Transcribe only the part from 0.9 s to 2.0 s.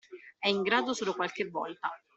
solo qualche volta.